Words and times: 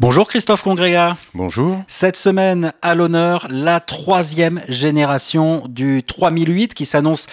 Bonjour 0.00 0.26
Christophe 0.26 0.62
Congréga. 0.62 1.16
Bonjour. 1.34 1.82
Cette 1.86 2.16
semaine, 2.16 2.72
à 2.80 2.94
l'honneur, 2.94 3.46
la 3.50 3.78
troisième 3.78 4.62
génération 4.68 5.64
du 5.68 6.02
3008 6.02 6.72
qui 6.72 6.86
s'annonce 6.86 7.26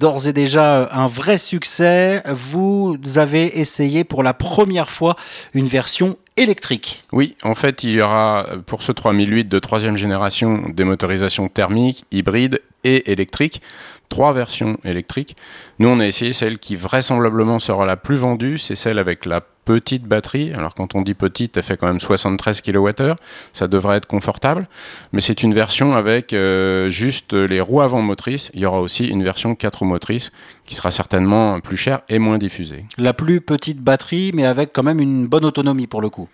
d'ores 0.00 0.26
et 0.26 0.32
déjà 0.32 0.88
un 0.92 1.08
vrai 1.08 1.36
succès. 1.36 2.22
Vous 2.32 2.96
avez 3.16 3.60
essayé 3.60 4.02
pour 4.02 4.22
la 4.22 4.32
première 4.32 4.88
fois 4.88 5.14
une 5.52 5.66
version 5.66 6.16
électrique. 6.38 7.02
Oui, 7.12 7.36
en 7.42 7.54
fait, 7.54 7.84
il 7.84 7.90
y 7.90 8.00
aura 8.00 8.46
pour 8.64 8.82
ce 8.82 8.92
3008 8.92 9.44
de 9.44 9.58
troisième 9.58 9.96
génération 9.96 10.70
des 10.70 10.84
motorisations 10.84 11.48
thermiques, 11.48 12.06
hybrides 12.10 12.60
et 12.82 13.12
électriques 13.12 13.60
trois 14.08 14.32
versions 14.32 14.78
électriques. 14.84 15.36
Nous, 15.78 15.88
on 15.88 16.00
a 16.00 16.06
essayé 16.06 16.32
celle 16.32 16.58
qui 16.58 16.76
vraisemblablement 16.76 17.58
sera 17.58 17.86
la 17.86 17.96
plus 17.96 18.16
vendue, 18.16 18.58
c'est 18.58 18.76
celle 18.76 18.98
avec 18.98 19.26
la 19.26 19.42
petite 19.66 20.04
batterie. 20.04 20.52
Alors 20.54 20.74
quand 20.74 20.94
on 20.94 21.02
dit 21.02 21.12
petite, 21.12 21.58
elle 21.58 21.62
fait 21.62 21.76
quand 21.76 21.88
même 21.88 22.00
73 22.00 22.62
kWh. 22.62 23.14
Ça 23.52 23.68
devrait 23.68 23.98
être 23.98 24.06
confortable. 24.06 24.66
Mais 25.12 25.20
c'est 25.20 25.42
une 25.42 25.52
version 25.52 25.94
avec 25.94 26.32
euh, 26.32 26.88
juste 26.88 27.34
les 27.34 27.60
roues 27.60 27.82
avant 27.82 28.00
motrices. 28.00 28.50
Il 28.54 28.60
y 28.60 28.66
aura 28.66 28.80
aussi 28.80 29.06
une 29.06 29.22
version 29.22 29.54
4 29.54 29.80
roues 29.80 29.84
motrices 29.84 30.32
qui 30.64 30.74
sera 30.74 30.90
certainement 30.90 31.60
plus 31.60 31.76
chère 31.76 32.00
et 32.08 32.18
moins 32.18 32.38
diffusée. 32.38 32.86
La 32.96 33.12
plus 33.12 33.42
petite 33.42 33.80
batterie, 33.80 34.30
mais 34.32 34.46
avec 34.46 34.72
quand 34.72 34.82
même 34.82 35.00
une 35.00 35.26
bonne 35.26 35.44
autonomie 35.44 35.86
pour 35.86 36.00
le 36.00 36.08
coup. 36.08 36.28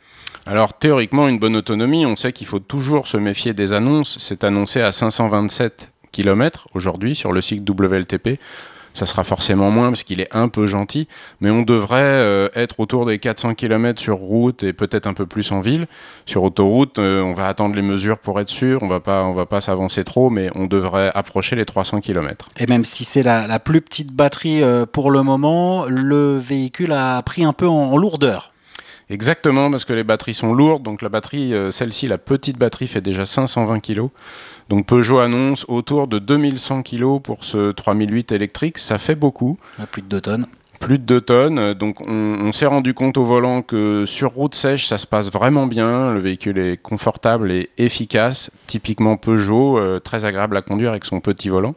Alors 0.47 0.75
théoriquement, 0.75 1.27
une 1.29 1.39
bonne 1.39 1.57
autonomie, 1.57 2.05
on 2.05 2.17
sait 2.17 2.33
qu'il 2.33 2.47
faut 2.47 2.59
toujours 2.59 3.07
se 3.07 3.17
méfier 3.17 3.55
des 3.55 3.73
annonces. 3.73 4.19
C'est 4.21 4.45
annoncé 4.45 4.81
à 4.81 4.93
527 4.93 5.91
km 6.13 6.69
aujourd'hui 6.75 7.15
sur 7.15 7.33
le 7.33 7.41
cycle 7.41 7.69
WLTP. 7.69 8.39
Ça 8.95 9.07
sera 9.07 9.25
forcément 9.25 9.71
moins 9.71 9.89
parce 9.89 10.03
qu'il 10.03 10.21
est 10.21 10.35
un 10.35 10.49
peu 10.49 10.67
gentil, 10.67 11.09
mais 11.41 11.51
on 11.51 11.63
devrait 11.63 12.01
euh, 12.01 12.49
être 12.55 12.81
autour 12.81 13.07
des 13.07 13.19
400 13.19 13.55
km 13.55 14.01
sur 14.01 14.17
route 14.17 14.63
et 14.63 14.73
peut-être 14.73 15.07
un 15.07 15.15
peu 15.15 15.27
plus 15.27 15.51
en 15.53 15.61
ville. 15.61 15.87
Sur 16.27 16.43
autoroute, 16.43 16.99
euh, 16.99 17.23
on 17.23 17.33
va 17.33 17.49
attendre 17.49 17.75
les 17.75 17.83
mesures 17.83 18.19
pour 18.19 18.41
être 18.41 18.49
sûr. 18.49 18.83
On 18.83 18.89
va 18.89 19.01
pas, 19.01 19.31
va 19.33 19.47
pas 19.47 19.61
s'avancer 19.61 20.05
trop, 20.05 20.31
mais 20.31 20.51
on 20.55 20.67
devrait 20.67 21.11
approcher 21.15 21.57
les 21.57 21.65
300 21.65 22.01
km. 22.01 22.47
Et 22.59 22.67
même 22.67 22.85
si 22.85 23.05
c'est 23.05 23.23
la, 23.23 23.59
plus 23.59 23.81
petite 23.81 24.13
batterie 24.13 24.63
euh, 24.63 24.87
pour 24.87 25.11
le 25.11 25.23
moment, 25.23 25.87
le 25.87 26.37
véhicule 26.39 26.93
a 26.93 27.23
pris 27.23 27.45
un 27.45 27.53
peu 27.53 27.69
en 27.69 27.97
lourdeur. 27.97 28.52
Exactement, 29.11 29.71
parce 29.71 29.85
que 29.85 29.93
les 29.93 30.05
batteries 30.05 30.35
sont 30.35 30.55
lourdes. 30.55 30.83
Donc 30.83 31.03
la 31.03 31.09
batterie, 31.09 31.55
euh, 31.55 31.71
celle-ci, 31.71 32.09
la 32.09 32.19
petite 32.19 32.57
batterie 32.57 32.87
fait 32.87 33.01
déjà 33.01 33.25
520 33.25 33.81
kg. 33.81 34.09
Donc 34.69 34.87
Peugeot 34.87 35.19
annonce 35.19 35.65
autour 35.69 36.07
de 36.09 36.19
2100 36.19 36.83
kg 36.83 37.21
pour 37.21 37.45
ce 37.45 37.73
3008 37.73 38.33
électrique. 38.33 38.79
Ça 38.79 38.99
fait 38.99 39.15
beaucoup. 39.15 39.59
Plus 39.91 40.03
de 40.03 40.09
2 40.09 40.21
tonnes. 40.21 40.47
Plus 40.81 40.99
de 40.99 41.05
2 41.05 41.21
tonnes. 41.21 41.75
Donc 41.75 42.01
on, 42.09 42.51
s'est 42.53 42.67
rendu 42.67 42.95
compte 42.95 43.19
au 43.19 43.25
volant 43.25 43.63
que 43.63 44.05
sur 44.07 44.33
route 44.33 44.55
sèche, 44.55 44.87
ça 44.87 44.99
se 44.99 45.07
passe 45.07 45.31
vraiment 45.31 45.67
bien. 45.67 46.13
Le 46.13 46.21
véhicule 46.21 46.59
est 46.59 46.77
confortable 46.77 47.53
et 47.53 47.71
efficace. 47.79 48.51
Typiquement 48.67 49.17
Peugeot, 49.17 49.79
euh, 49.79 50.01
très 50.01 50.25
agréable 50.25 50.57
à 50.57 50.63
conduire 50.63 50.91
avec 50.91 51.05
son 51.05 51.21
petit 51.21 51.49
volant. 51.49 51.75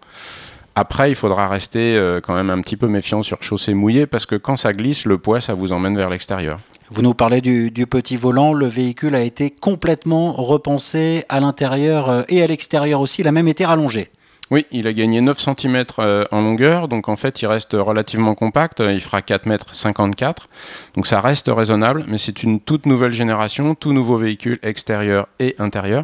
Après, 0.78 1.10
il 1.10 1.16
faudra 1.16 1.48
rester 1.48 1.96
euh, 1.96 2.20
quand 2.20 2.36
même 2.36 2.50
un 2.50 2.60
petit 2.62 2.76
peu 2.76 2.88
méfiant 2.88 3.24
sur 3.24 3.42
chaussée 3.42 3.74
mouillée 3.74 4.06
parce 4.06 4.26
que 4.26 4.36
quand 4.36 4.58
ça 4.58 4.74
glisse, 4.74 5.06
le 5.06 5.18
poids, 5.18 5.40
ça 5.40 5.54
vous 5.54 5.72
emmène 5.72 5.96
vers 5.96 6.10
l'extérieur. 6.10 6.60
Vous 6.92 7.02
nous 7.02 7.14
parlez 7.14 7.40
du, 7.40 7.72
petit 7.88 8.18
volant. 8.18 8.52
Le 8.52 8.68
véhicule 8.68 9.16
a 9.16 9.22
été 9.22 9.50
complètement 9.52 10.34
repensé 10.34 11.24
à 11.30 11.40
l'intérieur 11.40 12.10
euh, 12.10 12.24
et 12.28 12.44
à 12.44 12.48
l'extérieur 12.48 13.00
aussi. 13.00 13.22
Il 13.22 13.28
a 13.30 13.32
même 13.32 13.48
été 13.48 13.66
rallongé. 13.66 14.10
Oui, 14.52 14.66
il 14.70 14.86
a 14.86 14.94
gagné 14.94 15.22
9 15.22 15.40
cm 15.40 15.86
euh, 15.98 16.26
en 16.32 16.42
longueur, 16.42 16.88
donc 16.88 17.10
en 17.10 17.16
fait 17.16 17.42
il 17.42 17.48
reste 17.48 17.72
relativement 17.74 18.36
compact, 18.36 18.80
il 18.80 19.02
fera 19.02 19.24
4 19.24 19.48
m 19.48 19.58
54, 19.72 20.50
donc 20.94 21.08
ça 21.08 21.20
reste 21.20 21.50
raisonnable, 21.52 22.04
mais 22.08 22.20
c'est 22.20 22.44
une 22.44 22.60
toute 22.60 22.86
nouvelle 22.86 23.12
génération, 23.12 23.74
tout 23.74 23.92
nouveau 23.92 24.18
véhicule 24.18 24.60
extérieur 24.62 25.28
et 25.40 25.56
intérieur. 25.58 26.04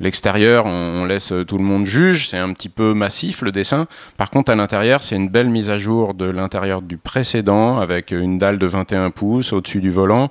L'extérieur, 0.00 0.64
on, 0.64 1.04
laisse 1.04 1.32
tout 1.46 1.58
le 1.58 1.64
monde 1.64 1.84
juge, 1.84 2.30
c'est 2.30 2.38
un 2.38 2.54
petit 2.54 2.70
peu 2.70 2.94
massif 2.94 3.42
le 3.42 3.52
dessin. 3.52 3.86
Par 4.16 4.30
contre, 4.30 4.50
à 4.50 4.54
l'intérieur, 4.54 5.02
c'est 5.02 5.14
une 5.14 5.28
belle 5.28 5.50
mise 5.50 5.68
à 5.68 5.76
jour 5.76 6.14
de 6.14 6.24
l'intérieur 6.24 6.80
du 6.80 6.96
précédent 6.96 7.78
avec 7.78 8.10
une 8.10 8.38
dalle 8.38 8.58
de 8.58 8.66
21 8.66 9.10
pouces 9.10 9.52
au-dessus 9.52 9.82
du 9.82 9.90
volant, 9.90 10.30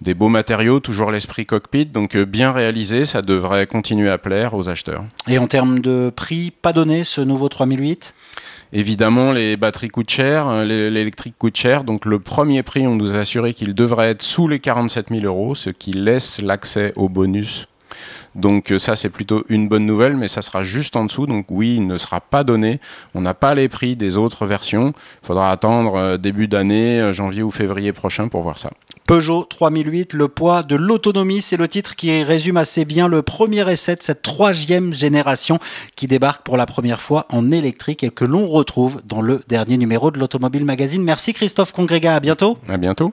des 0.00 0.14
beaux 0.14 0.28
matériaux, 0.28 0.78
toujours 0.78 1.10
l'esprit 1.10 1.46
cockpit, 1.46 1.86
donc 1.86 2.14
euh, 2.14 2.24
bien 2.24 2.52
réalisé, 2.52 3.04
ça 3.04 3.20
devrait 3.20 3.66
continuer 3.66 4.08
à 4.08 4.18
plaire 4.18 4.54
aux 4.54 4.68
acheteurs. 4.68 5.04
Et 5.26 5.38
en 5.38 5.48
termes 5.48 5.80
de 5.80 6.12
prix, 6.14 6.52
pas 6.52 6.72
donné 6.72 7.02
ce 7.02 7.20
nouveau 7.20 7.48
3008 7.48 8.14
Évidemment, 8.72 9.32
les 9.32 9.56
batteries 9.56 9.88
coûtent 9.88 10.10
cher, 10.10 10.46
hein, 10.46 10.62
l'électrique 10.64 11.34
coûte 11.38 11.56
cher. 11.56 11.84
Donc, 11.84 12.04
le 12.04 12.18
premier 12.18 12.62
prix, 12.62 12.86
on 12.86 12.96
nous 12.96 13.14
a 13.14 13.20
assuré 13.20 13.54
qu'il 13.54 13.74
devrait 13.74 14.10
être 14.10 14.22
sous 14.22 14.46
les 14.46 14.60
47 14.60 15.08
000 15.08 15.24
euros, 15.24 15.54
ce 15.54 15.70
qui 15.70 15.92
laisse 15.92 16.42
l'accès 16.42 16.92
au 16.96 17.08
bonus 17.08 17.66
donc 18.34 18.72
euh, 18.72 18.78
ça 18.78 18.96
c'est 18.96 19.08
plutôt 19.08 19.44
une 19.48 19.68
bonne 19.68 19.86
nouvelle, 19.86 20.16
mais 20.16 20.28
ça 20.28 20.42
sera 20.42 20.62
juste 20.62 20.96
en 20.96 21.04
dessous. 21.04 21.26
Donc 21.26 21.46
oui, 21.50 21.76
il 21.76 21.86
ne 21.86 21.98
sera 21.98 22.20
pas 22.20 22.44
donné. 22.44 22.80
On 23.14 23.20
n'a 23.20 23.34
pas 23.34 23.54
les 23.54 23.68
prix 23.68 23.96
des 23.96 24.16
autres 24.16 24.46
versions. 24.46 24.92
Il 25.22 25.26
faudra 25.26 25.50
attendre 25.50 25.96
euh, 25.96 26.16
début 26.16 26.48
d'année, 26.48 27.00
euh, 27.00 27.12
janvier 27.12 27.42
ou 27.42 27.50
février 27.50 27.92
prochain 27.92 28.28
pour 28.28 28.42
voir 28.42 28.58
ça. 28.58 28.70
Peugeot 29.06 29.44
3008, 29.44 30.12
le 30.12 30.28
poids 30.28 30.62
de 30.62 30.76
l'autonomie, 30.76 31.40
c'est 31.40 31.56
le 31.56 31.66
titre 31.66 31.96
qui 31.96 32.22
résume 32.22 32.58
assez 32.58 32.84
bien 32.84 33.08
le 33.08 33.22
premier 33.22 33.70
essai 33.70 33.96
de 33.96 34.02
cette 34.02 34.20
troisième 34.20 34.92
génération 34.92 35.58
qui 35.96 36.06
débarque 36.06 36.42
pour 36.42 36.58
la 36.58 36.66
première 36.66 37.00
fois 37.00 37.26
en 37.30 37.50
électrique 37.50 38.04
et 38.04 38.10
que 38.10 38.26
l'on 38.26 38.46
retrouve 38.46 39.00
dans 39.06 39.22
le 39.22 39.42
dernier 39.48 39.78
numéro 39.78 40.10
de 40.10 40.18
l'Automobile 40.18 40.64
Magazine. 40.64 41.02
Merci 41.02 41.32
Christophe 41.32 41.72
Congréga, 41.72 42.14
à 42.14 42.20
bientôt. 42.20 42.58
À 42.68 42.76
bientôt. 42.76 43.12